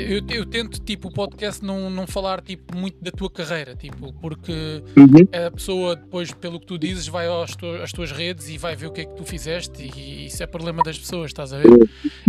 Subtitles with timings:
[0.00, 4.12] eu, eu tento, tipo, o podcast não, não falar, tipo, muito da tua carreira, tipo,
[4.14, 4.52] porque
[4.96, 5.46] Uhum.
[5.46, 7.26] a pessoa depois, pelo que tu dizes, vai
[7.56, 10.42] tu- às tuas redes e vai ver o que é que tu fizeste e isso
[10.42, 11.66] é problema das pessoas, estás a ver?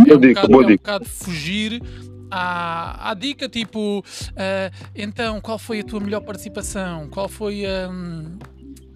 [0.06, 1.82] É um, dica, bocado, é um bocado fugir
[2.30, 4.04] à, à dica, tipo,
[4.36, 7.08] ah, então, qual foi a tua melhor participação?
[7.08, 7.90] Qual foi a...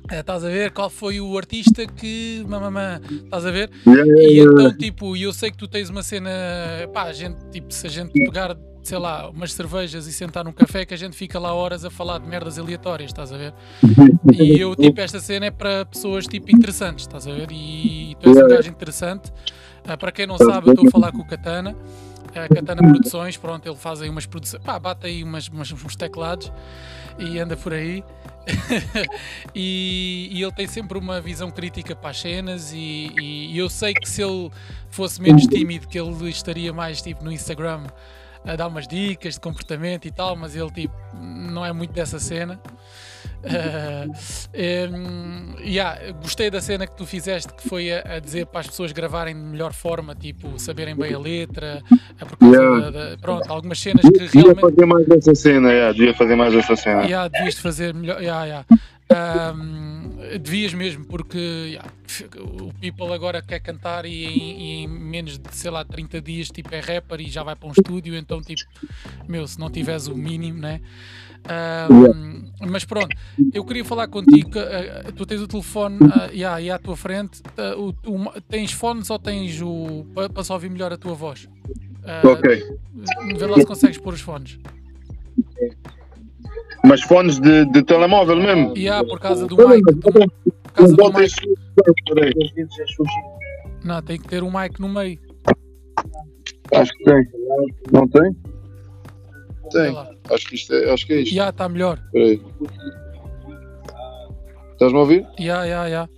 [0.09, 0.71] ah, estás a ver?
[0.71, 2.45] Qual foi o artista que...
[2.49, 3.71] Mamamã, estás a ver?
[3.87, 6.31] E então, tipo, eu sei que tu tens uma cena.
[6.93, 10.85] Pá, gente, tipo, se a gente pegar, sei lá, umas cervejas e sentar num café,
[10.85, 13.55] que a gente fica lá horas a falar de merdas aleatórias, estás a ver?
[14.33, 17.49] E eu, tipo, esta cena é para pessoas, tipo, interessantes, estás a ver?
[17.51, 19.33] E tu és um gajo interessante.
[19.85, 21.77] Ah, para quem não sabe, eu estou a falar com o Katana.
[22.39, 25.97] A Katana Produções, pronto, ele faz aí umas produções, pá, bate aí umas, umas- uns
[25.97, 26.53] teclados
[27.19, 28.05] e anda por aí.
[29.55, 33.93] e, e ele tem sempre uma visão crítica para as cenas e, e eu sei
[33.95, 34.51] que se ele
[34.91, 37.83] fosse menos tímido que ele estaria mais tipo no Instagram
[38.45, 42.19] a dar umas dicas de comportamento e tal, mas ele tipo não é muito dessa
[42.21, 42.61] cena.
[43.49, 44.07] Ah,
[44.55, 48.67] em, yeah, gostei da cena que tu fizeste que foi a, a dizer para as
[48.69, 51.83] pessoas gravarem de melhor forma, tipo, saberem bem a letra,
[52.39, 52.91] causa Yeah.
[52.91, 56.37] da, da- pronto, algumas cenas que Devia realmente fazer mais essa cena, yeah, devia fazer
[56.37, 57.03] mais essa cena.
[57.03, 58.21] Yeah, devias de fazer melhor.
[58.21, 58.65] Yeah, yeah.
[59.09, 59.96] Ahm,
[60.39, 61.91] devias mesmo, porque yeah,
[62.41, 66.49] o People agora quer cantar e em, e em menos de sei lá 30 dias
[66.49, 68.63] tipo, é rapper e já vai para um estúdio, então tipo,
[69.29, 70.81] meu, se não tiveres o mínimo, né?
[71.49, 73.17] Ahm, mas pronto,
[73.53, 74.51] eu queria falar contigo.
[74.51, 77.41] que, ah, tu tens o telefone ah, yeah, aí à tua frente.
[77.57, 80.05] ah, o- o- tens fones ou tens o.
[80.35, 81.49] para só ouvir melhor a tua voz?
[82.05, 82.77] Ah, Ok.
[83.39, 84.59] Vê lá se consegues pôr os fones.
[86.87, 88.77] Mas fones de, de telemóvel mesmo?
[88.77, 89.83] E há por causa do mic.
[89.83, 91.33] por causa do mic.
[93.85, 95.19] Não, tem que ter um mic no meio.
[96.73, 97.27] Acho que tem.
[97.93, 98.37] Não tem?
[99.73, 99.97] Tem.
[100.31, 101.35] Acho que, isto é, acho que é isto.
[101.35, 102.01] Já está melhor.
[104.73, 105.27] Estás-me a ouvir?
[105.41, 106.09] Já, já, já.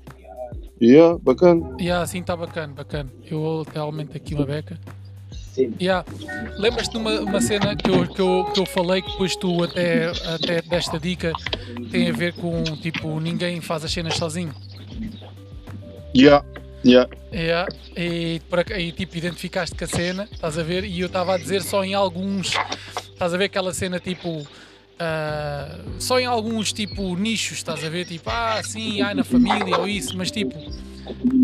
[0.80, 1.76] Yeah, bacana.
[1.80, 3.10] Já, assim está bacana, bacana.
[3.30, 4.78] Eu até aumento aqui uma beca.
[5.80, 6.04] Já.
[6.58, 9.64] Lembras-te de uma, uma cena que eu, que, eu, que eu falei que depois tu
[9.64, 11.32] até, até desta dica
[11.90, 14.54] tem a ver com tipo ninguém faz as cenas sozinho.
[16.16, 16.44] Yeah,
[16.84, 17.10] yeah.
[17.30, 17.66] É,
[17.96, 18.40] e,
[18.78, 20.84] e tipo, identificaste com a cena, estás a ver?
[20.84, 22.52] E eu estava a dizer só em alguns,
[23.12, 24.46] estás a ver aquela cena tipo,
[24.98, 28.06] ah, só em alguns tipo nichos, estás a ver?
[28.06, 30.54] Tipo, ah, sim, ai na família ou isso, mas tipo,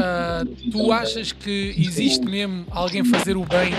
[0.00, 3.72] ah, tu achas que existe mesmo alguém fazer o bem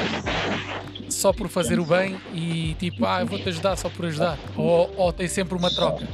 [1.09, 4.37] só por fazer o bem e tipo, ah, eu vou-te ajudar só por ajudar?
[4.57, 6.07] Ou, ou tem sempre uma troca?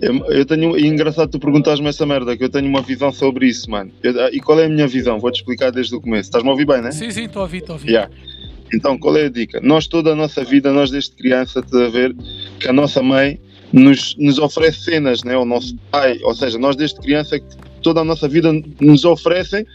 [0.00, 0.78] Eu, eu tenho.
[0.78, 3.90] E engraçado tu perguntares-me essa merda, que eu tenho uma visão sobre isso, mano.
[4.02, 5.18] Eu- e qual é a minha visão?
[5.18, 6.28] Vou-te explicar desde o começo.
[6.28, 6.90] Estás-me a ouvir bem, né?
[6.92, 7.90] Sim, sim, estou a ouvir, estou a ouvir.
[7.90, 8.10] Yeah.
[8.72, 9.60] Então, qual é a dica?
[9.60, 12.14] Nós, toda a nossa vida, nós desde criança, estás a ver
[12.58, 13.40] que a nossa mãe
[13.72, 15.36] nos, nos oferece cenas, né?
[15.36, 17.38] O nosso pai, ou seja, nós desde criança,
[17.80, 19.66] toda a nossa vida nos oferecem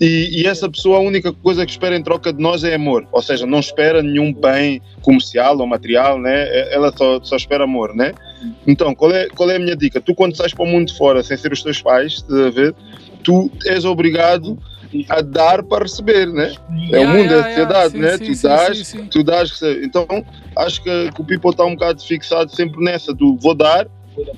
[0.00, 3.06] e, e essa pessoa, a única coisa que espera em troca de nós é amor.
[3.12, 6.72] Ou seja, não espera nenhum bem comercial ou material, né?
[6.72, 8.12] Ela só, só espera amor, né?
[8.66, 10.00] Então, qual é, qual é a minha dica?
[10.00, 12.74] Tu, quando sais para o mundo fora, sem ser os teus pais, estás a ver?
[13.22, 14.58] Tu és obrigado
[15.08, 16.54] a dar para receber, né?
[16.90, 18.10] É o Yeah, mundo, é a yeah, yeah, sociedade, sim, né?
[18.12, 19.86] sim, tu sim, dás, tu dás, recebe.
[19.86, 20.06] Então,
[20.56, 23.88] acho que, que o people está um bocado fixado sempre nessa do vou dar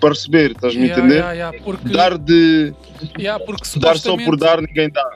[0.00, 1.16] para receber, estás-me a Yeah, entender?
[1.18, 2.74] yeah, yeah, porque, Dar de
[3.44, 5.10] porque dar só por dar, ninguém dá.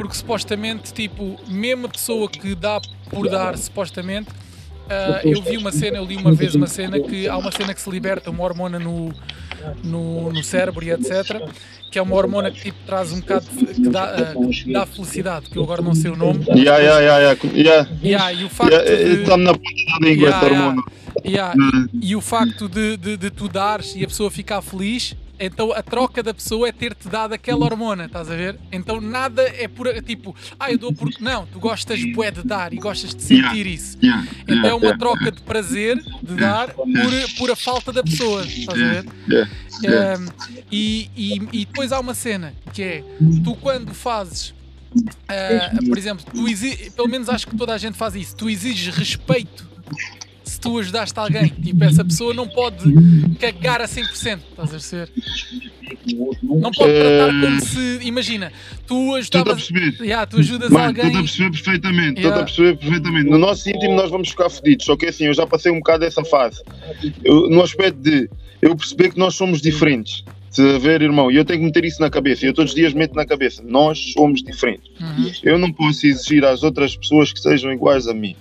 [0.00, 4.28] Porque supostamente, tipo, mesmo a pessoa que dá por dar, supostamente,
[4.90, 7.72] ah, eu vi uma cena, eu li uma vez uma cena que há uma cena
[7.74, 9.12] que se liberta uma hormona no,
[9.82, 11.42] no, no cérebro e etc.
[11.90, 14.84] Que é uma hormona que tipo, traz um bocado de- que dá, ah, que dá
[14.84, 16.44] felicidade, que eu agora não sei o nome.
[16.48, 17.88] Yeah, yeah, yeah, yeah, yeah.
[18.02, 20.82] Yeah, e o facto Yeah, de, Está na ponta da língua Yeah, esse yeah.
[21.24, 21.54] Yeah,
[22.00, 25.82] E o facto de, de, de tu dares e a pessoa ficar feliz, então a
[25.82, 28.58] troca da pessoa é ter-te dado aquela hormona, estás a ver?
[28.72, 31.22] Então nada é por tipo, ah, eu dou porque.
[31.22, 33.96] Não, tu gostas bué de dar e gostas de sentir isso.
[34.02, 36.86] Yeah, Então é yeah, uma yeah, troca de prazer de dar por,
[37.36, 39.04] por a falta da pessoa, estás a ver?
[39.78, 40.26] Um,
[40.72, 43.04] e, e, e depois há uma cena que é
[43.44, 44.52] tu quando fazes.
[45.28, 48.34] ah, por exemplo, tu exi- pelo menos acho que toda a gente faz isso.
[48.36, 49.68] Tu exiges respeito
[50.48, 51.48] se tu ajudaste alguém.
[51.48, 52.84] Tipo, essa pessoa não pode
[53.38, 54.38] cagar a 100%.
[54.50, 55.10] Estás a perceber?
[56.42, 57.98] Não pode tratar como se.
[58.02, 58.52] Imagina,
[58.86, 59.56] tu Estou a.
[60.04, 61.22] Yeah, tu ajudas Mano, estou a alguém.
[61.22, 62.40] perceber perfeitamente, estou Yeah.
[62.40, 63.30] a perceber perfeitamente.
[63.30, 66.00] No nosso íntimo nós vamos ficar fodidos, só que assim, eu já passei um bocado
[66.00, 66.62] dessa fase.
[67.24, 68.28] Eu- no aspecto de
[68.62, 70.24] eu perceber que nós somos diferentes.
[70.50, 71.30] Estás a ver, irmão?
[71.30, 72.44] E eu tenho que meter isso na cabeça.
[72.46, 73.62] Eu todos os dias meto na cabeça.
[73.64, 74.88] Nós somos diferentes.
[75.00, 75.30] Uhum.
[75.44, 78.34] Eu não posso exigir às outras pessoas que sejam iguais a mim.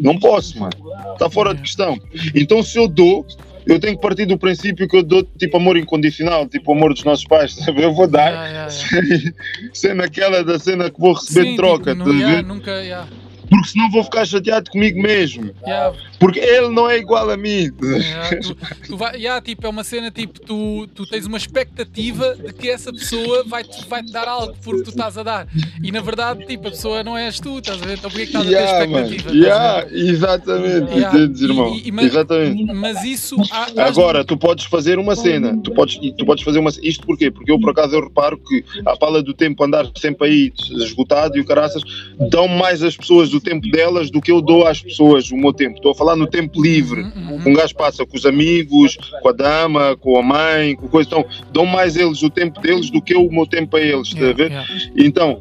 [0.00, 0.72] Não posso, mano.
[1.12, 1.98] Está fora de questão.
[2.34, 3.26] Então se eu dou,
[3.66, 7.04] eu tenho que partir do princípio que eu dou tipo amor incondicional, tipo amor dos
[7.04, 7.82] nossos pais, sabe?
[7.82, 9.34] Eu vou dar Yeah, yeah, sem,
[9.72, 12.44] sem naquela da cena que vou receber Sim, de troca, tipo, tá não- yeah, ver?
[12.44, 13.06] nunca, yeah,
[13.50, 15.50] porque senão vou ficar chateado comigo mesmo.
[15.66, 17.70] yeah, Porque ele não é igual a mim.
[17.82, 18.56] yeah, tu,
[18.86, 22.68] tu vai, yeah, tipo, é uma cena tipo, tu, tu tens uma expectativa de que
[22.70, 25.48] essa pessoa vai-te vai -te dar algo porque tu estás a dar.
[25.82, 27.98] E na verdade, tipo, a pessoa não és tu, estás a ver?
[27.98, 29.34] Então porquê que estás a ter Yeah, expectativa?
[29.34, 31.18] Yeah, exatamente, Yeah.
[31.18, 31.74] entendes, irmão?
[31.74, 32.64] E- e- mas- exatamente.
[32.72, 33.36] Mas isso.
[33.50, 37.30] há- Agora, tu podes fazer uma cena, tu podes, tu podes fazer uma Isto porquê?
[37.30, 41.36] Porque eu, por acaso, eu reparo que a pala do tempo andar sempre aí esgotado
[41.36, 41.82] e o caraças
[42.30, 45.52] dão mais as pessoas do tempo delas do que eu dou às pessoas o meu
[45.52, 45.76] tempo.
[45.76, 47.02] Estou a falar no tempo livre.
[47.02, 47.42] Uhum.
[47.46, 51.08] Um gajo passa com os amigos, com a dama, com a mãe, com coisa.
[51.08, 54.08] Então, dão mais eles o tempo deles do que eu o meu tempo a eles,
[54.08, 54.52] está a ver?
[54.96, 55.40] Então,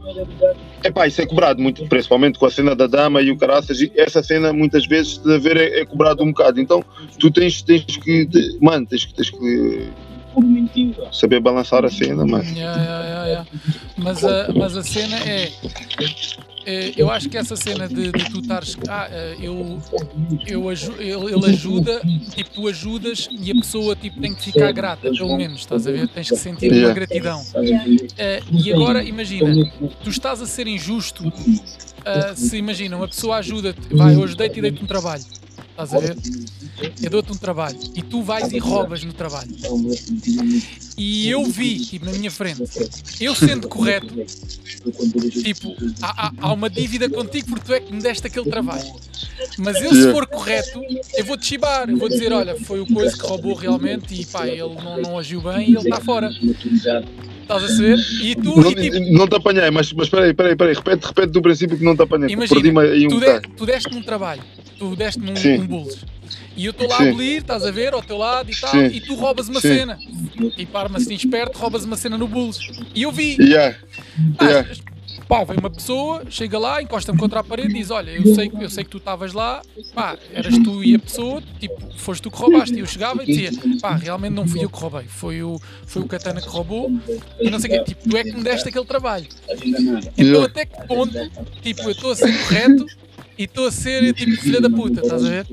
[0.83, 4.21] epá, isso é cobrado muito, principalmente com a cena da dama e o caraças, essa
[4.23, 6.59] cena muitas vezes de haver é, é cobrado um bocado.
[6.61, 6.83] Então,
[7.19, 8.27] tu tens, tens que,
[8.61, 9.87] mano, tens, que- tens que
[11.11, 12.43] saber balançar a cena, mano.
[12.55, 13.45] Yeah, yeah, yeah.
[13.97, 15.49] Mas, a, mas a cena é,
[16.97, 18.77] Eu acho que essa cena de, de tu estares.
[18.87, 19.79] Ah, eh, eu,
[20.47, 22.01] eu ele, ajuda,
[22.35, 25.91] tipo, tu ajudas e a pessoa tipo, tem que ficar grata, pelo menos, estás a
[25.91, 26.07] ver?
[26.09, 27.43] Tens que sentir uma gratidão.
[28.17, 29.71] Eh, e agora, imagina,
[30.03, 31.31] tu estás a ser injusto.
[32.05, 35.23] ah, se imagina, uma pessoa ajuda-te, vai, eu ajudei-te e dei-te um trabalho.
[35.81, 36.17] Estás a ver?
[37.01, 39.49] Eu dou-te um trabalho e tu vais e roubas no trabalho.
[40.97, 42.63] E eu vi, tipo, na minha frente,
[43.21, 44.13] eu sendo correto,
[45.41, 48.93] tipo, há, há- uma dívida contigo porque tu é que me deste aquele trabalho.
[49.57, 50.81] Mas eu, se for correto,
[51.17, 54.47] eu vou-te chibar, eu vou dizer: olha, foi o coisa que roubou realmente e pá,
[54.47, 56.29] ele não, não agiu bem e ele está fora.
[56.29, 57.97] Estás a saber?
[58.21, 60.69] E tu, Não, e, tipo, não te apanhei, mas, mas espera aí, espera aí, espera
[60.69, 62.29] aí, repete, repete do princípio que não te apanhei.
[62.29, 64.43] Imagina, um tu, de, tu deste-me um trabalho,
[64.79, 65.59] tu deste-me um, Sim.
[65.59, 66.05] um bulls.
[66.55, 67.03] E eu estou lá Sim.
[67.03, 68.85] a abolir, estás a ver, ao teu lado e tal, Sim.
[68.85, 69.67] e tu roubas uma Sim.
[69.67, 69.99] cena.
[70.55, 72.59] Tipo, arma assim esperto, roubas uma cena no bulls.
[72.95, 73.77] E eu vi, Yeah,
[74.37, 74.69] Pá, yeah.
[75.27, 78.51] pá, vem uma pessoa, chega lá, encosta-me contra a parede e diz: Olha, eu sei,
[78.59, 79.61] eu sei que tu estavas lá,
[79.93, 82.75] pá, eras tu e a pessoa, tipo, foste tu que roubaste.
[82.75, 86.01] E eu chegava e dizia: Pá, realmente não fui eu que roubei, foi o, foi
[86.01, 86.91] o Katana que roubou,
[87.39, 89.25] e não sei o quê, tipo, tu é que me deste aquele trabalho.
[90.17, 91.13] Então, até que ponto,
[91.61, 92.85] tipo, eu estou a ser correto
[93.39, 95.45] e estou a ser, tipo, filha da puta, estás a ver?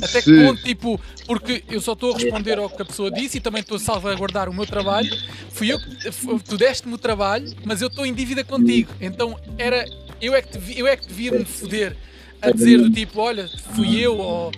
[0.00, 3.38] Até que ponto, tipo, porque eu só estou a responder ao que a pessoa disse
[3.38, 5.10] e também estou a salvaguardar o meu trabalho.
[5.50, 8.92] Fui eu que tu deste-me o trabalho, mas eu estou em dívida contigo.
[9.00, 9.84] Então era
[10.22, 11.96] eu é que, devi- eu é que devia me foder
[12.40, 14.52] a dizer do tipo, olha, fui eu ou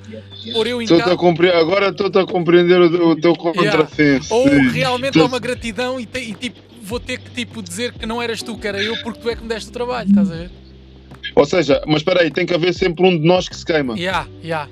[0.53, 1.17] por eu em casa.
[1.17, 4.33] compre- Agora estou-te a compreender o, teu contrassenso.
[4.35, 4.69] Ou sim.
[4.73, 8.21] realmente há uma gratidão e, te- e, tipo, vou ter que tipo, dizer que não
[8.21, 10.35] eras tu, que era eu, porque tu é que me deste o trabalho, estás a
[10.35, 10.51] ver?
[11.35, 13.97] Ou seja, mas espera aí, tem que haver sempre um de nós que se queima.
[13.99, 14.69] Yeah, yeah.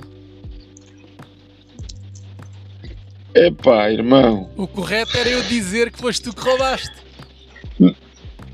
[3.34, 4.50] Epá, irmão.
[4.56, 6.90] O correto era eu dizer que foste tu que roubaste.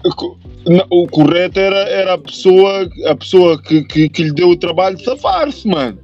[0.04, 4.32] O co- não, O correto era, era a pessoa, a pessoa que, que, que lhe
[4.32, 5.98] deu o trabalho de safar-se, mano.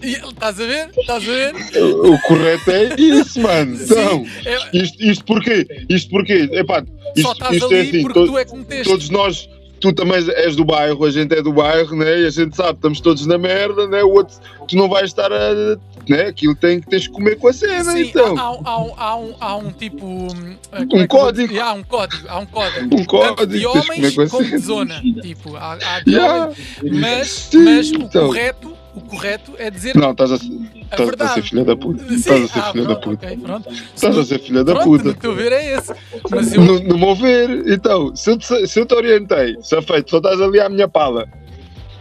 [0.00, 0.88] Estás a ver?
[0.96, 1.54] Estás a ver?
[1.82, 3.74] O, correto é isso, mano.
[3.80, 5.66] Então, Sim, é- isto, isto porquê?
[5.90, 6.48] Isto porquê?
[6.52, 8.84] Epá, só isto, estás isto ali é assim, porque tu é que meteste.
[8.90, 9.48] todos nós,
[9.80, 12.20] tu também és do bairro, a gente é do bairro, né?
[12.20, 14.02] E a gente sabe, estamos todos na merda, né?
[14.02, 15.76] O outro, tu não vais estar a.
[16.08, 16.22] Né?
[16.28, 18.34] Aquilo tem, tens que comer com a cena, Sim, então.
[18.38, 18.62] há, há um-
[18.96, 20.06] há um- há um, um tipo.
[20.06, 21.60] hum, é eu vou código.
[21.60, 22.26] Há um código.
[22.28, 22.96] Há um código.
[22.96, 25.02] Um código, de homens com zona.
[25.20, 26.44] Tipo, há, há de Yeah.
[26.44, 26.58] homens.
[27.00, 28.26] Mas, Sim, mas o, então.
[28.28, 32.12] correto, o correto é dizer Não, estás a, a estás a ser filha da puta.
[32.12, 33.26] Estás a ser ah, filha da pronto, puta.
[33.26, 33.70] ok, pronto.
[33.94, 35.04] Estás a ser filha da Pronto, puta.
[35.04, 35.94] no teu ver é esse.
[36.30, 36.62] Mas eu.
[36.62, 40.10] No, no meu ver, então, se eu, te, se eu te orientei, se é feito,
[40.10, 41.26] só estás ali à minha pala,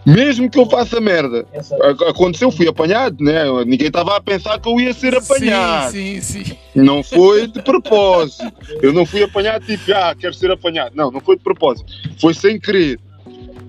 [0.06, 1.46] mesmo que eu faça merda,
[2.08, 3.44] aconteceu, fui apanhado, né?
[3.66, 5.92] Ninguém estava a pensar que eu ia ser apanhado.
[5.92, 6.58] Sim, sim, sim.
[6.74, 8.51] Não foi de propósito.
[8.82, 10.96] Eu não fui apanhado tipo, ah, quero ser apanhado.
[10.96, 11.92] Não, não foi de propósito.
[12.20, 13.00] Foi sem querer.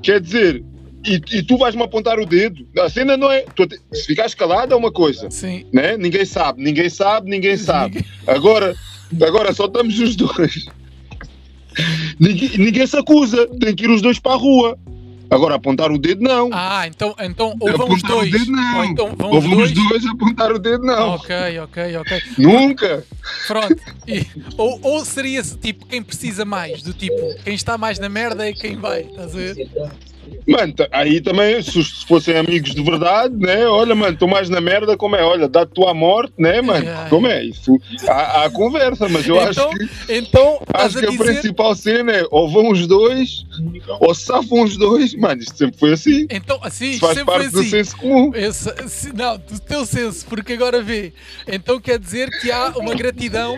[0.01, 0.63] Quer dizer,
[1.05, 2.67] e, e tu vais-me apontar o dedo.
[2.81, 3.43] A cena não é.
[3.55, 5.65] tu se ficares calado é uma coisa, Sim.
[5.73, 5.97] né?
[5.97, 8.05] Ninguém sabe, ninguém sabe, ninguém sabe.
[8.27, 8.75] Agora,
[9.23, 10.67] agora só estamos os dois.
[12.19, 14.79] Ninguém, ninguém se acusa, tem que ir os dois para a rua.
[15.31, 16.49] Agora, apontar o dedo, não.
[16.53, 18.31] Ah, então, então ou vão os apontar o dois.
[18.33, 18.79] dedo, não.
[18.79, 19.89] Ou então vão Ou os vamos dois.
[19.89, 21.11] dois apontar o dedo, não.
[21.17, 22.23] Ok, ok, ok.
[22.39, 23.05] Nunca.
[23.47, 23.77] Pronto.
[24.07, 24.27] E-
[24.57, 27.15] ou, ou seria tipo quem precisa mais, do tipo,
[27.45, 29.69] quem está mais na merda é quem vai, estás a ver?
[30.47, 33.67] Mano, aí também, se os- se fossem amigos de verdade, né?
[33.67, 35.23] Olha, mano, estou mais na merda, como é?
[35.23, 36.87] Olha, dá-te tua morte, né, mano?
[37.11, 37.45] Como é?
[37.45, 41.25] Isso, há, há conversa, mas eu Então, acho que, então acho que a dizer.
[41.25, 43.45] principal cena é ou vão os dois,
[44.01, 45.15] ou safam os dois.
[45.15, 46.27] Mano, isto sempre foi assim.
[46.31, 47.71] Então, assim, faz sempre foi parte do assim.
[47.71, 48.31] senso comum.
[48.35, 51.13] Esse- se- não, do teu senso, porque agora vê.
[51.47, 53.57] Então quer dizer que há uma gratidão.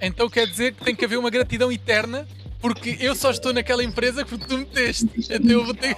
[0.00, 2.26] Então quer dizer que tem que haver uma gratidão eterna,
[2.62, 5.06] porque eu só estou naquela empresa porque tu meteste.
[5.28, 5.96] Então eu vou ter.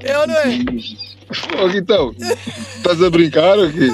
[0.00, 0.64] é ou não é?
[1.58, 2.14] Ó, então,
[2.76, 3.90] estás a brincar quê?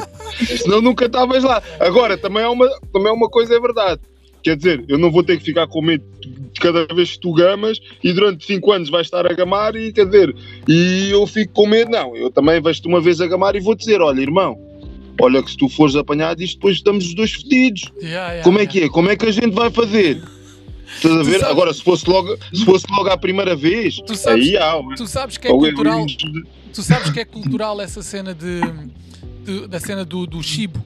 [0.58, 1.62] Senão nunca estavas lá.
[1.80, 4.00] Agora, também é, uma, também é uma coisa, é verdade.
[4.42, 7.32] Quer dizer, eu não vou ter que ficar com medo de cada vez que tu
[7.32, 10.36] gamas e durante 5 anos vais estar a gamar e quer dizer,
[10.68, 12.14] e eu fico com medo, não.
[12.14, 14.58] Eu também vejo-te uma vez a gamar e vou dizer: olha, irmão,
[15.20, 17.82] olha que se tu fores apanhado, isto depois estamos os dois fedidos.
[18.00, 18.88] Yeah, yeah, Como é que é?
[18.88, 20.22] Como é que a gente vai fazer?
[20.96, 21.40] Estás a ver?
[21.40, 24.74] sabes- Agora, se fosse logo, se fosse logo à primeira vez, Tu sabes- aí há.
[24.96, 26.06] Tu sabes que é cultural.
[26.72, 28.60] Tu sabes que é cultural essa cena de,
[29.44, 30.84] de- da cena do, do Shibo.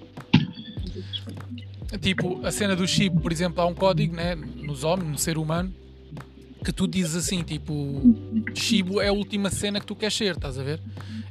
[2.01, 5.39] Tipo, a cena do Shibo, por exemplo, há um código né, nos homens, no ser
[5.39, 5.73] humano,
[6.65, 8.15] que tu dizes assim, tipo,
[8.55, 10.81] Shibo é a última cena que tu queres ser, estás a ver?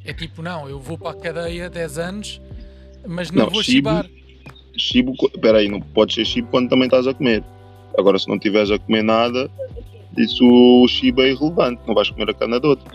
[0.04, 2.42] É tipo, não, eu vou para a cadeia 10 anos,
[3.07, 4.05] mas não, Não, vou chibar.
[4.77, 7.43] Chibo, espera aí, não podes ser chibo quando também estás a comer.
[7.97, 9.49] Agora, se não estiveres a comer nada,
[10.17, 11.81] isso o chibo é irrelevante.
[11.87, 12.85] Não vais comer a cana do outro.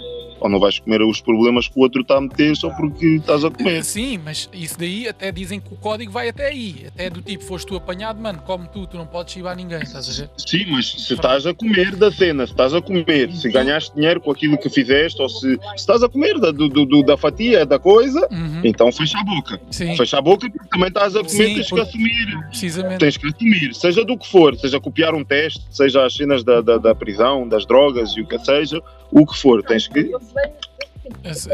[0.43, 3.45] Ou não vais comer os problemas que o outro está a meter só porque estás
[3.45, 3.85] a comer.
[3.85, 6.87] Sim, mas isso daí até dizem que o código vai até aí.
[6.89, 10.09] Até do tipo, foste tu apanhado, mano, come tu, tu não podes chibar ninguém, estás
[10.09, 10.31] a ver?
[10.37, 14.21] Sim, mas se estás a comer da cena, se estás a comer, se ganhaste dinheiro
[14.21, 17.65] com aquilo que fizeste, ou se, se estás a comer da, do, do- da fatia,
[17.65, 19.61] da coisa, Uhum, então fecha a boca.
[19.71, 22.39] Sim, Fecha a boca porque também estás a comer, Sim, tens que porque- assumir.
[22.49, 22.99] precisamente.
[22.99, 26.61] Tens que assumir, seja do que for, seja copiar um teste, seja as cenas da,
[26.61, 28.81] da, da prisão, das drogas e o que seja,
[29.11, 30.11] o que for, tens que.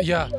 [0.02, 0.30] Yeah.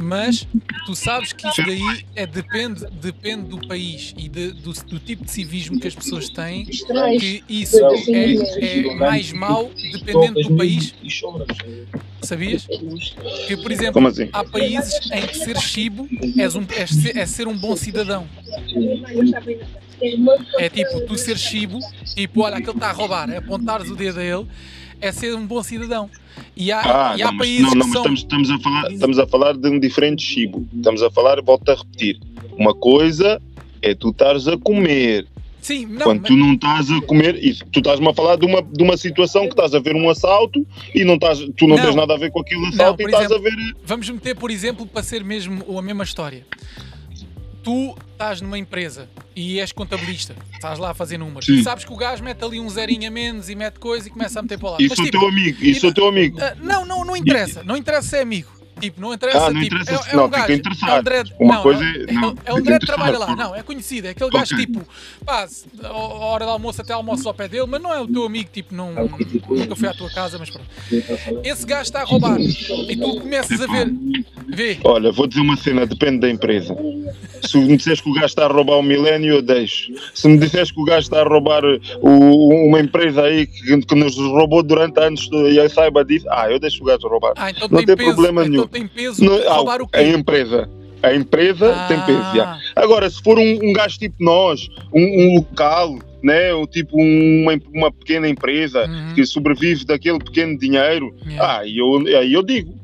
[0.00, 0.46] Mas
[0.86, 5.24] tu sabes que isso daí é, depende, depende do país e de- do, do tipo
[5.24, 6.64] de civismo que as pessoas têm,
[7.18, 7.76] que isso
[8.14, 8.34] é,
[8.92, 10.94] é mais mau dependendo do país,
[12.22, 12.68] sabias?
[13.48, 14.28] Que, por exemplo, assim?
[14.32, 18.28] há países em que ser chibo és um- é, ser, é ser um bom cidadão.
[20.58, 21.80] É tipo, tu ser chibo,
[22.14, 24.46] tipo, olha, aquele está a roubar, é apontares o dedo a ele,
[25.00, 26.10] é ser um bom cidadão.
[26.56, 26.80] E há,
[27.12, 28.14] Ah, e há não, mas, países não, não, que mas são.
[28.14, 30.66] estamos, estamos, a falar, estamos a falar de um diferente chibo.
[30.74, 32.18] Estamos a falar, volto a repetir.
[32.56, 33.40] Uma coisa
[33.82, 35.26] é tu estares a comer.
[35.60, 38.46] Sim, não, Quando mas- tu não estás a comer, isso, tu estás-me a falar de
[38.46, 40.64] uma, de uma situação que estás a ver um assalto
[40.94, 41.82] e não estás, tu não, Não.
[41.84, 43.76] tens nada a ver com aquele assalto por e estás exemplo, a ver.
[43.84, 46.46] Vamos meter, por exemplo, para ser mesmo a mesma história.
[47.68, 51.44] Tu estás numa empresa e és contabilista, estás lá a fazer números.
[51.44, 51.58] Sim.
[51.58, 54.10] E sabes que o gajo mete ali um zerinho a menos e mete coisa e
[54.10, 54.76] começa a meter para lá.
[54.80, 56.38] E Mas, sou tipo, teu amigo, e sou teu amigo.
[56.40, 57.62] ah, não, não, não interessa.
[57.62, 58.50] Não interessa se é amigo.
[58.80, 59.38] Tipo, não interessa.
[59.46, 60.52] Ah, não tipo, interessa é, se- é não, um fica gajo.
[60.52, 60.90] interessado.
[60.96, 63.18] É um dread, Uma não, coisa é, é- é, não, é um dread que trabalha
[63.18, 63.34] lá.
[63.36, 64.06] Não, é conhecido.
[64.06, 64.66] É aquele gajo Ok.
[64.66, 64.82] tipo,
[65.24, 65.46] pá,
[65.84, 68.48] a hora do almoço até almoço ao pé dele, mas não é o teu amigo,
[68.52, 70.66] tipo, não, nunca foi à tua casa, mas pronto.
[71.44, 73.92] Esse gajo está a roubar e tu começas a ver.
[74.48, 76.76] Vê, Olha, vou dizer uma cena, depende da empresa.
[77.46, 79.92] Se me disseres que o gajo está a roubar um milénio, eu deixo.
[80.14, 81.62] Se me disseres que o gajo está a roubar
[82.00, 86.50] o- uma empresa aí que, que nos roubou durante anos e eu saiba disso, ah,
[86.50, 87.32] eu deixo o gajo roubar.
[87.36, 88.67] ah, então Não tem, tem peso, problema então nenhum.
[88.68, 90.04] Tem peso Não, ah, roubar o a quê?
[90.08, 90.68] empresa.
[91.02, 91.86] A empresa Ah.
[91.88, 92.58] tem peso, já.
[92.74, 97.58] Agora, se for um, um gajo tipo nós, um, um local, né, ou tipo uma,
[97.72, 101.44] uma pequena empresa Uhum, que sobrevive daquele pequeno dinheiro, yeah.
[101.44, 102.74] ah, aí eu, aí eu digo.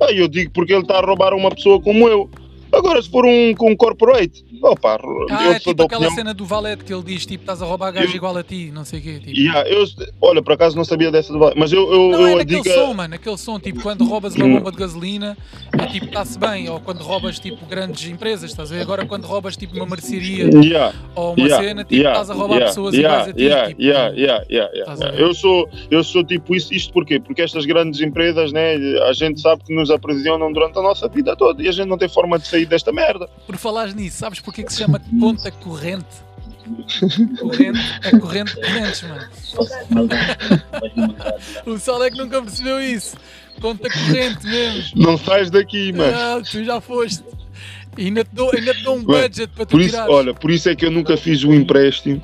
[0.00, 2.28] Aí eu digo porque ele está a roubar uma pessoa como eu.
[2.72, 4.98] Agora, se for um, um corporate, opa,
[5.30, 6.10] Ah, eu é tipo aquela opinião.
[6.14, 8.70] cena do valete que ele diz, tipo, estás a roubar gajo Eu- igual a ti,
[8.72, 9.20] não sei o quê.
[9.20, 9.38] Tipo.
[9.38, 9.84] Yeah, eu,
[10.20, 12.62] olha, por acaso não sabia dessa, do Valete, mas eu, eu, Não, é eu naquele
[12.62, 12.74] digo.
[12.74, 14.56] som, mano, aquele som, tipo, quando roubas uma Hum.
[14.58, 15.36] bomba de gasolina,
[15.78, 18.82] é tipo, está-se bem, ou quando roubas, tipo, grandes empresas, estás a ver?
[18.82, 20.94] Agora, quando roubas, tipo, uma mercearia Yeah.
[21.14, 25.14] ou uma Yeah, cena, tipo, yeah, estás a roubar pessoas iguais a ti, tipo, a?
[25.18, 27.20] Eu sou, eu sou tipo isso, isto porquê?
[27.20, 28.74] Porque estas grandes empresas, né,
[29.08, 31.98] a gente sabe que nos aprisionam durante a nossa vida toda e a gente não
[31.98, 33.28] tem forma de sair desta merda.
[33.46, 36.22] Por falares nisso, sabes porque é que se chama conta corrente?
[37.40, 39.28] Corrente é corrente de correntes, mano.
[41.66, 43.16] O Sol é que nunca percebeu isso.
[43.60, 45.02] Conta corrente mesmo.
[45.02, 46.16] Não sais daqui, mano.
[46.16, 47.24] Ah, tu já foste.
[47.96, 50.12] E ainda te dou, ainda te dou um budget para tu Por isso, tirares.
[50.14, 52.20] olha, por isso é que eu nunca fiz o empréstimo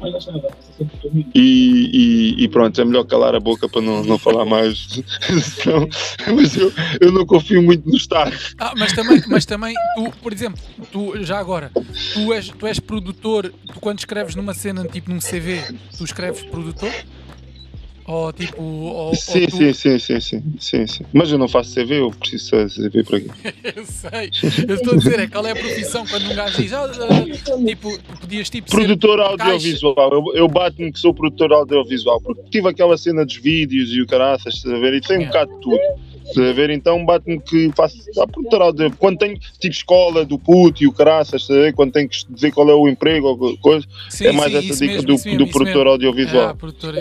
[1.35, 5.03] e, e- e pronto, é melhor calar a boca para não, não falar mais.
[5.43, 5.89] Senão-
[6.35, 8.37] mas eu, eu não confio muito no Estado.
[8.59, 10.61] Ah, mas também, mas também, tu, por exemplo,
[10.91, 11.71] tu já agora,
[12.15, 15.63] tu és, tu és produtor, tu quando escreves numa cena, tipo num CV,
[15.97, 16.93] tu escreves produtor?
[18.07, 18.63] Ou tipo.
[18.63, 19.57] Ou, Sim, ou tu...
[19.57, 21.05] sim, sim, sim, sim, sim, sim.
[21.13, 23.31] Mas eu não faço CV, eu preciso fazer CV para aqui.
[23.77, 24.31] Eu sei.
[24.69, 27.65] Eu estou a dizer, é qual é a profissão quando um gajo diz, ah, ah,
[27.67, 28.77] tipo, podias tipo ser.
[28.77, 33.91] Produtor audiovisual, eu, eu bato-me que sou produtor audiovisual, porque tive aquela cena dos vídeos
[33.93, 34.95] e o caraças, estás a ver?
[34.95, 35.45] E tem um Yeah.
[35.47, 36.11] bocado de tudo.
[36.31, 36.71] Estás a ver?
[36.71, 38.99] Então bate-me que faço a produtor audiovisual.
[39.01, 41.73] Quando tenho tipo escola do puto e o caraças, estás a ver?
[41.75, 44.75] Quando tenho que dizer qual é o emprego ou coisa, Sim, é mais sim, essa
[44.75, 45.91] dica mesmo, do, mesmo, do produtor mesmo.
[45.91, 46.35] audiovisual.
[46.37, 46.95] Yeah, produtor,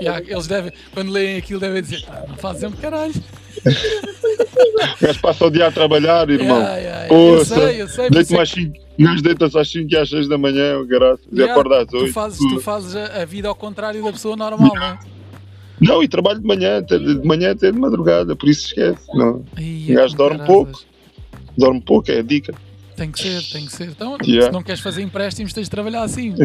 [0.00, 3.14] yeah, eles devem, quando leem aquilo, devem dizer, "Ah, não fazem um caralho.
[5.00, 6.58] O gajo passa o dia a trabalhar, irmão.
[6.58, 7.14] Yeah, yeah, yeah.
[7.14, 8.10] Eu sei, eu sei.
[8.10, 11.24] Deito-me é às 5, o gajo deita-se às 5 e às 6 da manhã, graças,
[11.32, 12.12] e Yeah, acorda às Tu 8.
[12.12, 14.98] fazes, tu fazes a, a vida ao contrário da pessoa normal, não é?
[15.80, 19.06] Não, e trabalho de manhã, até de manhã até de madrugada, por isso esquece.
[19.14, 19.44] Não.
[19.56, 20.82] Ai, O gajo é dorme pouco.
[21.56, 22.54] Dorme pouco, é a dica.
[22.96, 23.88] Tem que ser, tem que ser.
[23.88, 26.34] Então, se não queres fazer empréstimos, tens de trabalhar assim.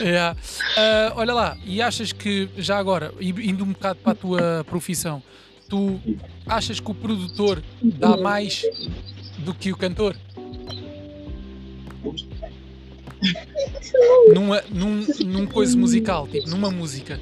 [0.00, 0.36] Yeah.
[0.76, 5.22] Ah, olha lá, e achas que, já agora, indo um bocado para a tua profissão,
[5.68, 6.00] tu
[6.46, 8.62] achas que o produtor dá mais
[9.38, 10.16] do que o cantor?
[14.32, 17.20] Numa, num, num coisa musical, tipo, numa música.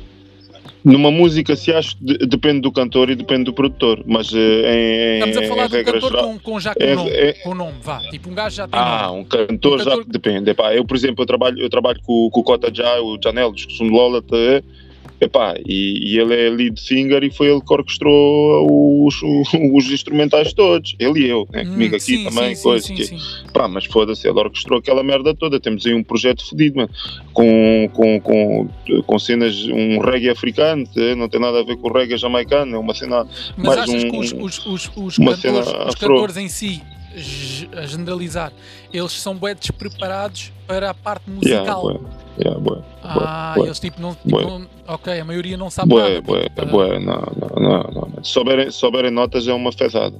[0.86, 5.28] Numa música, se acho, de- depende do cantor e depende do produtor, mas eh, em,
[5.28, 7.32] Estamos a falar em de um cantor geral- com, com já com é- nome, é-
[7.32, 7.98] com nome, vá.
[8.08, 9.20] Tipo, um gajo já tem Ah, nome.
[9.20, 10.50] um cantor, Um cantor- já depende.
[10.50, 13.52] Epá, eu, por exemplo, eu trabalho, eu trabalho com, com o Cota Já, o Janel,
[13.56, 14.62] Som de Lola, é?
[15.20, 19.16] Epá, e, e ele é lead singer e foi ele que orquestrou os,
[19.72, 20.94] os instrumentais todos.
[20.98, 21.62] Ele e eu, né?
[21.62, 23.18] Hum, comigo aqui sim, também, sim, coisa sim, que, sim.
[23.52, 25.58] Pá, mas foda-se, ele orquestrou aquela merda toda.
[25.58, 26.90] Temos aí um projeto fodido, mano.
[27.32, 28.68] Com, com, com,
[29.06, 32.78] com cenas, um reggae africano, não tem nada a ver com o reggae jamaicano, é
[32.78, 33.26] uma cena.
[33.56, 36.82] Mas mais achas um- que os, os, os, os cantores, os cantores em si,
[37.76, 38.52] a generalizar,
[38.92, 41.82] eles são bem despreparados para a parte Yeah, musical?
[41.82, 42.00] bué,
[42.38, 44.44] yeah, bué, ah, bué, eles tipo não, tipo, bué.
[44.44, 46.20] não- Ok, a maioria não sabe bué, nada.
[46.22, 48.24] bué, tipo, tá- bué, não, não, não, não.
[48.24, 50.14] Se souberem, souberem notas é uma fezada.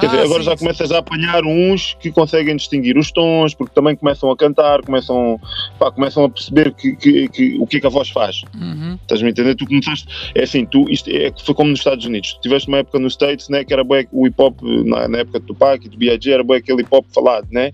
[0.00, 0.64] Quer dizer, Ah, agora sim, já sim.
[0.64, 5.40] começas a apanhar uns que conseguem distinguir os tons, porque também começam a cantar, começam,
[5.78, 8.42] pá, começam a perceber que, que- que- o que é que a voz faz.
[8.54, 8.94] Uhum.
[9.02, 9.54] Estás-me a entender?
[9.54, 12.34] Tu começaste, é assim, tu, isto é, foi como nos Estados Unidos.
[12.34, 15.18] Tu tiveste uma época nos States, né, que era bué, o hip hop, na, na
[15.18, 17.70] época do Tupac e do B.I.G., era bué aquele hip hop falado, né?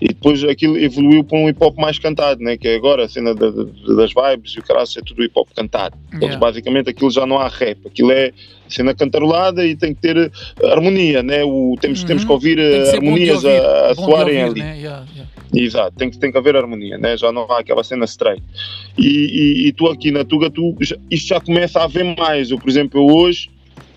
[0.00, 2.56] E depois aquilo evoluiu para um hip hop mais cantado, né?
[2.56, 3.64] Que é agora a cena da- da-
[3.96, 5.96] das vibes e o caralho é tudo hip hop cantado.
[6.12, 6.38] Eles, Yeah.
[6.38, 8.32] basicamente aquilo já não há rap, aquilo é
[8.68, 10.30] cena cantarolada e tem que ter eh,
[10.70, 11.44] harmonia, né?
[11.44, 12.06] O, temos, Uhum.
[12.06, 14.60] temos que ouvir Tem eh, que de harmonias ouvir, a, a soarem ouvir, ali.
[14.60, 14.76] né?
[14.80, 15.30] Yeah, yeah.
[15.54, 17.16] Exato, tem que, tem que haver harmonia, né?
[17.16, 18.42] já não há aquela cena straight.
[18.98, 20.76] E, e, e tu aqui na Tuga, tu,
[21.10, 22.50] isto já começa a haver mais.
[22.50, 23.48] Eu, por exemplo, eu hoje,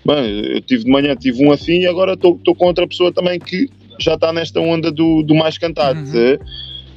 [0.04, 3.38] bem, eu tive de manhã, tive um assim e agora estou com outra pessoa também
[3.38, 3.68] que
[4.00, 6.00] já está nesta onda do, do mais cantado.
[6.00, 6.16] Uhum.
[6.16, 6.38] eh?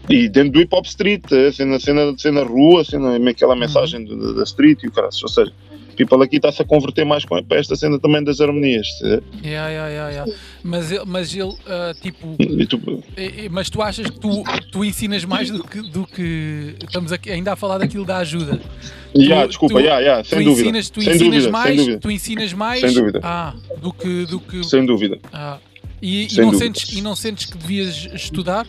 [0.07, 1.51] E dentro do hip hop street, eh?
[1.51, 5.27] cena, cena, cena rua, cena, aquela mensagem do- do- da street e o cara, ou
[5.29, 5.51] seja,
[5.95, 8.87] people aqui está-se a converter mais com, para esta cena também das harmonias.
[9.03, 9.19] eh?
[9.43, 10.33] Yeah, yeah, yeah, yeah.
[10.63, 12.79] Mas mas ele ah, tipo, E tu,
[13.51, 17.53] mas tu achas que tu, tu ensinas mais do que, do que estamos aqui, ainda
[17.53, 18.59] a falar daquilo da ajuda?
[19.15, 20.61] yeah, Tu- desculpa, tu- yeah, yeah, sem tu dúvida.
[20.69, 21.99] ensinas, tu sem ensinas dúvida, mais, sem dúvida.
[21.99, 23.19] tu ensinas mais Sem dúvida.
[23.23, 25.19] Ah, do que do que Sem dúvida.
[25.33, 25.57] ah.
[26.01, 26.65] E, e não dúvida.
[26.65, 28.67] sentes e não sentes que devias estudar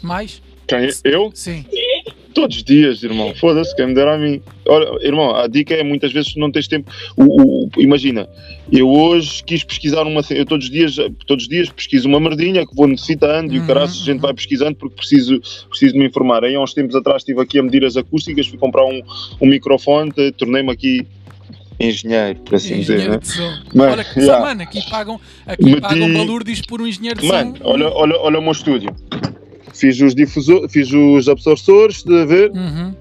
[0.00, 0.40] mais?
[0.66, 1.30] Quem, eu?
[1.34, 1.64] Sim.
[2.38, 3.34] Todos os dias, irmão.
[3.34, 4.40] Foda-se, quem me dera a mim.
[4.68, 6.88] Olha, irmão, a dica é muitas vezes tu não tens tempo.
[7.16, 8.28] O, o- imagina,
[8.70, 10.20] eu hoje quis pesquisar uma.
[10.30, 10.94] Eu todos os dias,
[11.26, 14.16] todos os dias pesquiso uma merdinha que vou necessitando e Uhum, o caraças, a gente
[14.16, 14.20] uhum.
[14.22, 16.44] vai pesquisando porque preciso, preciso me informar.
[16.44, 19.02] Aí há uns tempos atrás estive aqui a medir as acústicas, fui comprar um,
[19.40, 21.04] um microfone, tornei-me aqui
[21.80, 22.94] engenheiro, por assim dizer.
[22.98, 23.18] engenheiro Né?
[23.18, 23.52] de som.
[23.74, 24.38] Mano, Olha que yeah.
[24.38, 27.64] só, mano, aqui pagam, aqui Meti- pagam balúrdios por um engenheiro de Mano, som.
[27.64, 28.94] olha, olha, olha o meu estúdio.
[29.78, 32.50] Fiz os difusores, fiz os absorçores, estás a ver?
[32.50, 32.92] Uhum.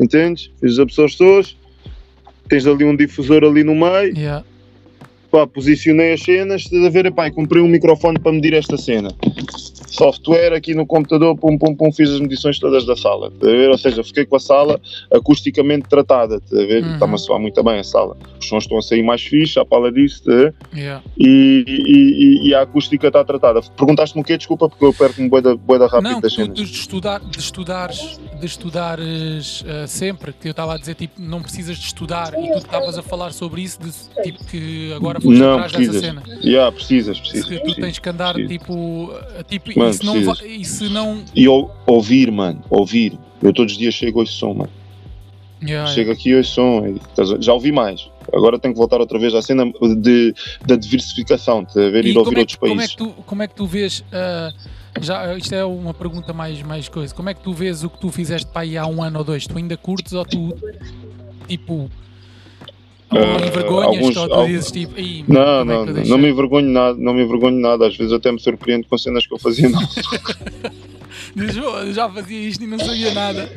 [0.00, 0.50] Entendes?
[0.58, 1.56] Fiz os absorçores,
[2.48, 4.42] tens ali um difusor ali no meio, Yeah.
[5.30, 7.04] pá, posicionei as cenas, estás a ver?
[7.04, 9.10] Epá, comprei um microfone para medir esta cena.
[9.92, 13.68] Software aqui no computador, pum, pum, pum, fiz as medições todas da sala, a ver?
[13.68, 14.80] Ou seja, fiquei com a sala
[15.12, 16.82] acusticamente tratada, a ver?
[16.82, 16.94] Uhum.
[16.94, 18.16] Está-me a soar muito bem a sala.
[18.40, 20.54] Os sons estão a sair mais fixe, à pala disso, a ver?
[20.74, 21.02] Yeah.
[21.18, 23.60] E, e- e- e a acústica está tratada.
[23.76, 24.36] Perguntaste-me o quê?
[24.38, 26.54] Desculpa, porque eu perco-me boeda, boeda rápido Não, das tu, cenas.
[26.56, 31.42] de, estudar, de estudares, de estudares ah, sempre, que eu estava a dizer, tipo, não
[31.42, 33.90] precisas de estudar e tu estavas a falar sobre isso, de,
[34.22, 36.00] tipo, que agora foste Não, atrás dessa precisas.
[36.00, 36.22] cena.
[36.42, 37.46] Yeah, precisas, precisas.
[37.46, 37.84] que tu precisas.
[37.84, 38.58] tens que andar, preciso.
[38.58, 41.22] tipo, ah, tipo Mano, e, se não e se não...
[41.34, 43.18] E ou- ouvir, mano, ouvir.
[43.42, 44.70] Eu todos os dias chego a esse som, mano.
[45.64, 46.84] Yeah, Chego aqui e ouço som.
[46.86, 48.08] e, Já ouvi mais.
[48.34, 49.64] Agora tenho que voltar outra vez à cena
[50.00, 50.34] de,
[50.66, 52.90] da diversificação, de ver E ir ouvir como é, outros que, como, é países.
[52.92, 54.50] que tu, como é que tu vês, ah,
[55.00, 57.14] já, isto é uma pergunta mais, mais coisa.
[57.14, 59.24] Como é que tu vês o que tu fizeste para aí há um ano ou
[59.24, 59.46] dois?
[59.46, 60.52] Tu ainda curtes ou tu,
[61.46, 61.88] tipo,
[63.12, 66.30] ou Ah, envergonhas alguns- dizes tipo, "Ih, Não, é não, eu não, deixei?" não me
[66.30, 67.86] envergonho nada, não me envergonho nada.
[67.86, 69.68] Às vezes até me surpreendo com cenas que eu fazia.
[71.34, 73.50] Dizes, "Oh, já fazia isto e não sabia nada.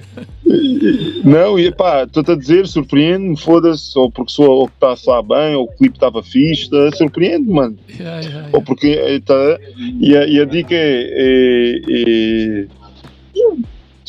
[1.26, 4.96] não e pá, estou-te a dizer, surpreende-me, foda-se, ou porque sou ou que está a
[4.96, 7.78] soar bem, ou o clipe estava fixe, tá, surpreende-me, mano.
[7.90, 8.50] Yeah, yeah, yeah.
[8.54, 9.60] Ou porque, eh, tá,
[10.00, 12.68] e, a, e a dica é, é- é-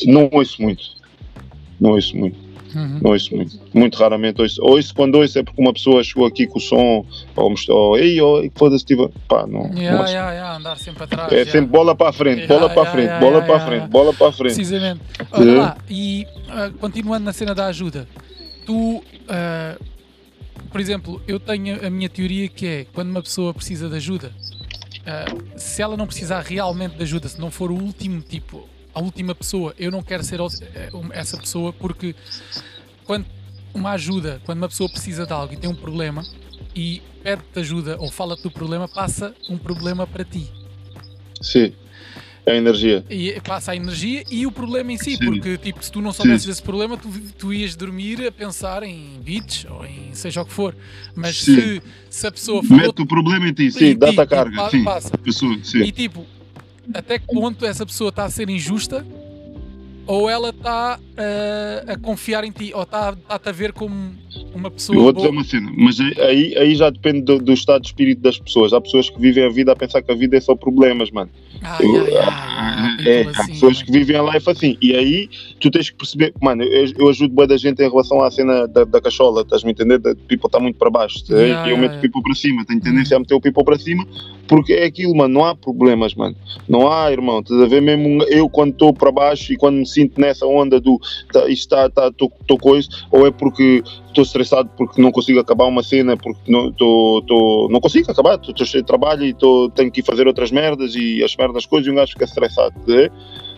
[0.05, 0.83] Não ouço muito.
[1.79, 2.37] Não ouço muito.
[2.75, 2.99] Uhum.
[3.01, 3.59] Não ouço muito.
[3.73, 4.61] Muito raramente ouço.
[4.63, 8.19] Ouço quando ouço é porque uma pessoa chegou aqui com o som, ou mostrou, ei,
[8.21, 9.07] oh, foda-se, tive.
[9.27, 9.69] Pá, não.
[9.69, 10.11] não Yeah, ouço.
[10.13, 11.31] yeah, yeah, andar sempre atrás.
[11.31, 11.51] É yeah.
[11.51, 14.27] sempre bola para a frente, bola para a frente, bola para a frente, bola para
[14.27, 14.55] a frente.
[14.55, 15.01] Precisamente.
[15.31, 15.55] Olha É.
[15.55, 18.07] lá, e ah, continuando na cena da ajuda,
[18.65, 19.77] tu, ah,
[20.71, 24.31] por exemplo, eu tenho a minha teoria que é quando uma pessoa precisa de ajuda,
[25.05, 25.25] ah,
[25.55, 28.67] se ela não precisar realmente de ajuda, se não for o último tipo,
[28.97, 32.15] a última pessoa, eu não quero ser eh, essa pessoa porque
[33.05, 33.27] quando
[33.71, 36.25] uma ajuda, quando uma pessoa precisa de algo e tem um problema
[36.75, 40.49] e pede-te ajuda ou fala-te do problema, passa um problema para ti.
[41.39, 41.73] Sim.
[42.43, 43.05] É a energia.
[43.07, 45.25] E passa a energia e o problema em si, Sim.
[45.25, 46.49] porque tipo, se tu não soubesses Sim.
[46.49, 47.07] desse problema, tu,
[47.37, 50.75] tu ias dormir a pensar em beats ou em seja o que for.
[51.13, 51.53] Mas Sim.
[51.53, 54.71] se, se a pessoa falou Mete o problema em ti, sim, dá-te a carga, pa-
[54.71, 54.83] sim.
[54.83, 55.15] passa.
[55.19, 55.83] Pessoa, sim.
[55.83, 56.25] E tipo,
[56.93, 59.05] até que ponto essa pessoa está a ser injusta?
[60.05, 62.71] Ou ela está ah, a confiar em ti?
[62.73, 64.15] Ou está está-te a ver como
[64.53, 65.37] uma pessoa Eu vou dizer boa.
[65.37, 68.73] uma cena, mas aí, aí já depende do, do estado de espírito das pessoas.
[68.73, 71.29] Há pessoas que vivem a vida a pensar que a vida é só problemas, mano.
[71.63, 73.85] Ah, Eu- yeah, yeah, yeah, É, people há assim, pessoas mano.
[73.85, 74.77] que vivem a life assim.
[74.81, 78.21] E aí tu tens que perceber, mano, eu, eu ajudo bem da gente em relação
[78.21, 79.97] à cena da, da cachola, estás-me a entender?
[79.99, 81.25] Da people está muito para baixo.
[81.25, 81.33] tá?
[81.35, 81.97] Yeah, eu yeah, meto yeah.
[81.99, 84.05] o people para cima, tenho tendência a meter o people para cima,
[84.47, 86.35] porque é aquilo, mano, não há problemas, mano.
[86.69, 87.39] Não há, irmão.
[87.39, 90.79] Estás a ver mesmo eu quando estou para baixo e quando me sinto nessa onda
[90.79, 90.99] do
[91.33, 93.83] tá, isto está, tá, estou coisa, ou é porque
[94.17, 98.35] estou estressado porque não consigo acabar uma cena, porque não, tô, tô, não consigo acabar,
[98.35, 101.65] estou cheio de trabalho e tô, tenho que ir fazer outras merdas e as merdas
[101.65, 102.73] coisas e um gajo fica estressado,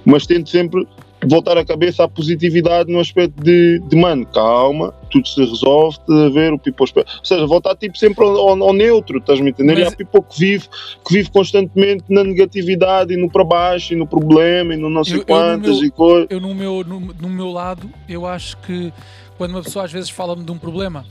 [0.06, 0.86] mas tento sempre
[1.26, 6.30] voltar a cabeça à positividade no aspecto de, de mano, calma, tudo se resolve, a
[6.30, 7.06] ver, o espera.
[7.20, 9.78] Ou seja, voltar tipo sempre ao, ao- ao neutro, estás-me a entender?
[9.78, 10.68] E Mas- há people que vive,
[11.06, 15.04] que vive constantemente na negatividade e no para baixo e no problema e no não
[15.04, 16.28] sei Eu- eu quantas meu- e coisas.
[16.30, 18.94] eu no meu, no, no meu lado, eu acho que
[19.40, 21.06] quando uma pessoa às vezes fala-me de um problema,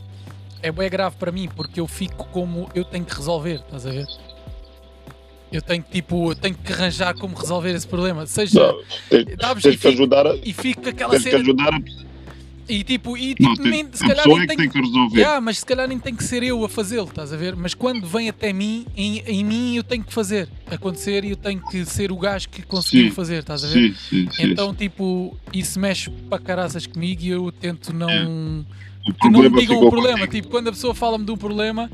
[0.62, 3.90] é bem grave para mim, porque eu fico como eu tenho que resolver, estás a
[3.90, 4.06] ver?
[5.50, 8.26] Eu tenho que, tipo, eu tenho que arranjar como resolver esse problema.
[8.26, 11.30] Seja, Não, tens, sabes, tens e que fico, ajudar a, e fico aquela tens que
[11.30, 11.80] cena, ajudar a,
[12.68, 15.18] e tipo, e, não, tipo tem, nem, se calhar nem é que tem que resolver.
[15.18, 17.56] Yeah, mas se calhar nem tem que ser eu a fazê-lo, estás a ver?
[17.56, 21.36] Mas quando vem até mim, em, em mim eu tenho que fazer acontecer e eu
[21.36, 23.94] tenho que ser o gajo que conseguiu Sim, fazer, estás a ver?
[23.96, 24.42] Sim, sim.
[24.44, 28.64] Então, tipo, isso mexe para caraças comigo e eu tento não.
[29.08, 30.18] o Que não me digam o problema.
[30.18, 30.32] contigo.
[30.32, 31.90] Tipo, quando a pessoa fala-me de um problema,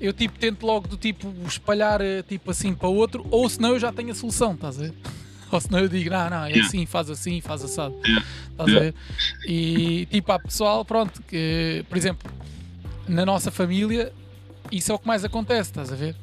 [0.00, 3.78] eu tipo tento logo do tipo espalhar eh, tipo assim para outro, ou senão eu
[3.78, 4.94] já tenho a solução, estás a ver?
[5.50, 6.66] Ou senão eu digo, não, não, é Yeah.
[6.66, 7.94] assim, faz assim, faz assado.
[8.04, 8.26] Yeah.
[8.50, 8.94] Estás a ver?
[9.46, 12.30] E tipo, há pessoal, pronto, que, por exemplo,
[13.08, 14.12] na nossa família,
[14.72, 16.16] isso é o que mais acontece, estás a ver?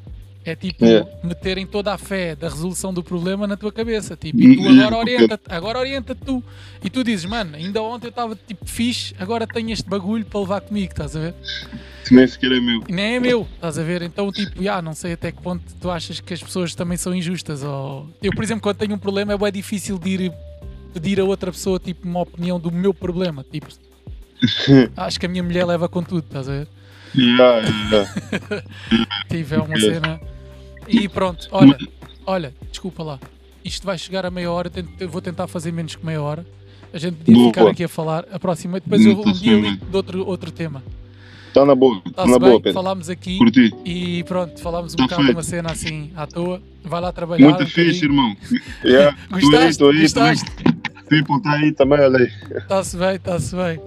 [0.46, 1.10] É tipo Yeah.
[1.24, 4.18] meterem toda a fé da resolução do problema na tua cabeça.
[4.18, 6.44] Tipo, e tu agora orienta-te, agora orienta-te tu.
[6.84, 10.40] E tu dizes, mano, ainda ontem eu estava tipo fixe, agora tenho este bagulho para
[10.42, 11.34] levar comigo, estás a ver?
[12.06, 12.84] Que nem sequer é meu.
[12.90, 14.02] Nem é meu, estás a ver?
[14.02, 17.16] Então, tipo, já, não sei até que ponto tu achas que as pessoas também são
[17.16, 17.64] injustas.
[17.64, 18.10] Ou...
[18.22, 20.34] Eu, por exemplo, quando tenho um problema, é bem difícil de ir
[20.94, 23.46] pedir a outra pessoa, tipo, uma opinião do meu problema.
[23.50, 23.68] Tipo,
[24.98, 26.68] acho que a minha mulher leva com tudo, estás a ver?
[27.16, 28.14] Yeah, yeah.
[29.30, 29.80] Tive é uma É.
[29.80, 30.20] cena.
[30.88, 31.78] E pronto, olha,
[32.26, 33.20] olha, desculpa lá.
[33.64, 34.72] Isto vai chegar a meia hora,
[35.10, 36.46] vou tentar fazer menos que meia hora.
[36.94, 37.72] A gente podia Boa, ficar boa.
[37.72, 38.26] aqui a falar.
[38.32, 40.84] A próxima, depois eu um dia ligo de outro, outro tema.
[41.48, 42.62] Está na boa, está na boa, bem?
[42.62, 42.74] Pedro.
[42.74, 43.38] Falámos aqui.
[43.38, 43.74] Curti.
[43.86, 46.62] E pronto, falámos um Tá bocado de uma cena assim à toa.
[46.84, 47.48] Vai lá trabalhar.
[47.48, 48.36] Muito um fixe, irmão.
[48.84, 49.18] Yeah.
[49.32, 49.70] Aí, Gostaste?
[49.70, 50.34] estou aí também.
[50.34, 50.64] Gostaste?
[51.10, 52.32] People está aí também, olha aí.
[52.58, 53.80] Está-se bem, está-se bem.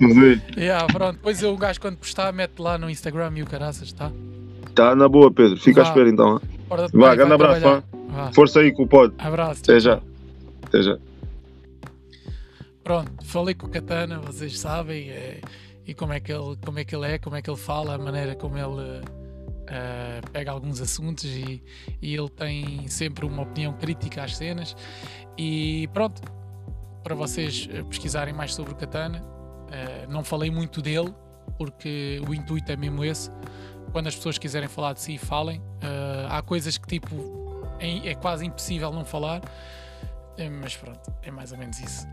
[0.00, 1.16] Mas aí, Yeah, pronto.
[1.16, 4.10] Depois eu, o gajo, quando postar, mete lá no Instagram e o caraças, tá?
[4.74, 5.56] Está na boa, Pedro.
[5.56, 5.90] Fica à Vá.
[5.90, 6.40] espera então.
[6.68, 7.84] Vá, bem, grande vai abraço.
[8.08, 8.32] Vá.
[8.32, 9.14] Força aí com o pod.
[9.18, 9.62] Abraço.
[9.62, 10.00] Até já.
[10.64, 10.98] Até já.
[12.82, 15.40] Pronto, falei com o Katana, vocês sabem, é,
[15.86, 17.94] e como é, que ele, como é que ele é, como é que ele fala,
[17.94, 19.00] a maneira como ele
[19.68, 21.62] eh, pega alguns assuntos e,
[22.02, 24.76] e ele tem sempre uma opinião crítica às cenas.
[25.38, 26.20] E pronto,
[27.02, 29.24] para vocês eh, pesquisarem mais sobre o Katana,
[29.70, 31.14] eh, não falei muito dele,
[31.56, 33.30] porque o intuito é mesmo esse.
[33.92, 35.62] Quando as pessoas quiserem falar de si, falem.
[35.80, 37.14] Eh, há coisas que tipo
[37.78, 39.40] é, é quase impossível não falar.
[40.36, 42.06] Eh, mas pronto, é mais ou menos isso.